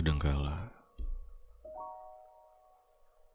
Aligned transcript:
Kadangkala, 0.00 0.56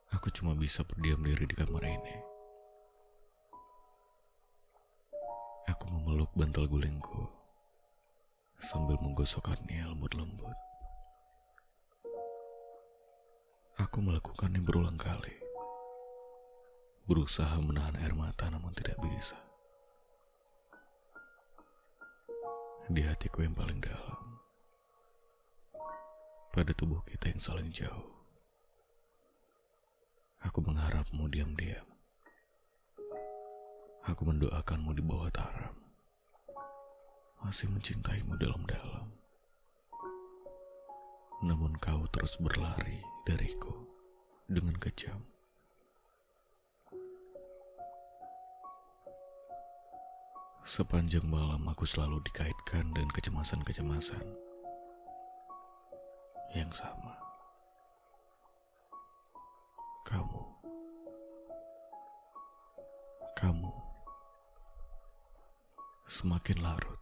aku 0.09 0.33
cuma 0.33 0.57
bisa 0.57 0.81
berdiam 0.81 1.21
diri 1.21 1.45
di 1.45 1.53
kamar 1.53 1.85
ini. 1.85 2.17
Aku 5.69 5.93
memeluk 5.93 6.33
bantal 6.33 6.65
gulingku 6.65 7.29
sambil 8.57 8.97
menggosokkannya 8.97 9.93
lembut-lembut. 9.93 10.57
Aku 13.85 14.01
melakukannya 14.01 14.65
berulang 14.65 14.97
kali. 14.97 15.37
Berusaha 17.05 17.61
menahan 17.61 17.93
air 18.01 18.17
mata 18.17 18.49
namun 18.49 18.73
tidak 18.73 18.97
bisa. 19.05 19.37
Di 22.89 23.05
hatiku 23.05 23.45
yang 23.45 23.53
paling 23.53 23.77
dalam. 23.85 24.14
Pada 26.55 26.71
tubuh 26.71 27.03
kita 27.03 27.35
yang 27.35 27.43
saling 27.43 27.67
jauh. 27.67 28.15
Aku 30.39 30.63
mengharapmu 30.63 31.27
diam-diam. 31.27 31.83
Aku 34.07 34.23
mendoakanmu 34.23 34.95
di 34.95 35.03
bawah 35.03 35.27
taram. 35.35 35.75
Masih 37.43 37.67
mencintaimu 37.67 38.39
dalam-dalam. 38.39 39.11
Namun 41.43 41.75
kau 41.75 42.07
terus 42.07 42.39
berlari 42.39 43.03
dariku 43.27 43.75
dengan 44.47 44.79
kejam. 44.79 45.27
Sepanjang 50.63 51.27
malam 51.27 51.67
aku 51.67 51.83
selalu 51.83 52.23
dikaitkan 52.23 52.95
dengan 52.95 53.11
kecemasan-kecemasan 53.11 54.44
yang 56.55 56.71
sama. 56.71 57.11
Kamu, 60.07 60.43
kamu 63.35 63.73
semakin 66.07 66.57
larut. 66.63 67.01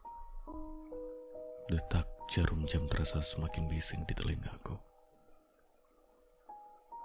Detak 1.70 2.10
jarum 2.34 2.66
jam 2.66 2.90
terasa 2.90 3.22
semakin 3.22 3.70
bising 3.70 4.04
di 4.10 4.18
telingaku. 4.18 4.76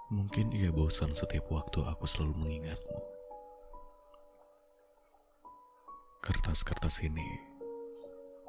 Mungkin 0.09 0.49
ia 0.51 0.73
bosan 0.73 1.13
setiap 1.13 1.53
waktu 1.53 1.85
aku 1.85 2.09
selalu 2.09 2.33
mengingatmu. 2.43 3.01
Kertas-kertas 6.25 7.05
ini 7.05 7.29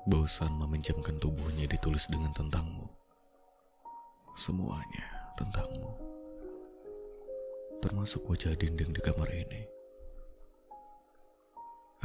bosan 0.08 0.56
meminjamkan 0.56 1.20
tubuhnya 1.20 1.68
ditulis 1.70 2.08
dengan 2.08 2.32
tentangmu. 2.34 2.89
Semuanya 4.40 5.36
tentangmu. 5.36 5.92
Termasuk 7.84 8.24
wajah 8.24 8.56
dinding 8.56 8.96
di 8.96 9.00
kamar 9.04 9.28
ini. 9.36 9.68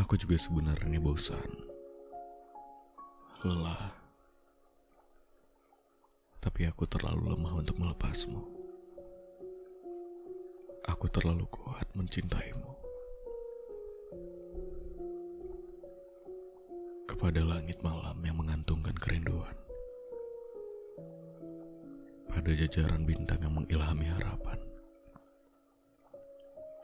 Aku 0.04 0.20
juga 0.20 0.36
sebenarnya 0.36 1.00
bosan. 1.00 1.48
Lelah. 3.40 3.88
Tapi 6.44 6.68
aku 6.68 6.84
terlalu 6.84 7.40
lemah 7.40 7.56
untuk 7.56 7.80
melepasmu. 7.80 8.44
Aku 10.92 11.08
terlalu 11.08 11.48
kuat 11.48 11.88
mencintaimu. 11.96 12.76
Kepada 17.08 17.48
langit 17.48 17.80
malam 17.80 18.20
yang 18.28 18.36
mengantungkan 18.36 19.00
kerinduan. 19.00 19.65
Pada 22.46 22.62
jajaran 22.62 23.10
bintang 23.10 23.42
yang 23.42 23.58
mengilhami 23.58 24.06
harapan. 24.06 24.62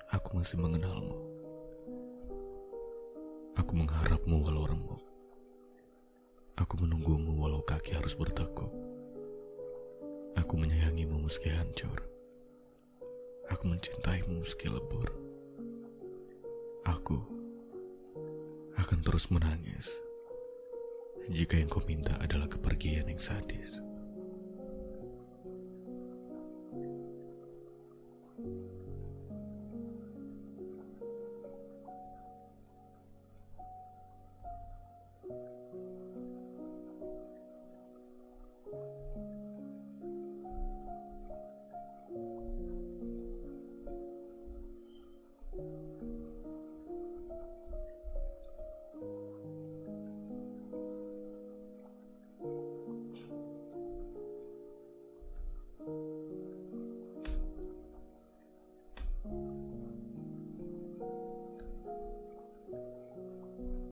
Aku 0.09 0.41
masih 0.41 0.57
mengenalmu. 0.57 1.21
Aku 3.61 3.77
mengharapmu 3.77 4.41
walau 4.41 4.65
remuk. 4.65 5.05
Aku 6.57 6.81
menunggumu 6.81 7.37
walau 7.37 7.61
kaki 7.61 7.93
harus 7.93 8.17
bertekuk. 8.17 8.73
Aku 10.33 10.57
menyayangimu 10.57 11.21
meski 11.21 11.53
hancur. 11.53 12.09
Aku 13.53 13.69
mencintaimu 13.69 14.41
meski 14.41 14.65
lebur. 14.65 15.13
Aku 16.89 17.21
akan 18.81 18.97
terus 19.05 19.29
menangis 19.29 20.01
jika 21.29 21.53
yang 21.53 21.69
kau 21.69 21.85
minta 21.85 22.17
adalah 22.17 22.49
kepergian 22.49 23.13
yang 23.13 23.21
sadis. 23.21 23.85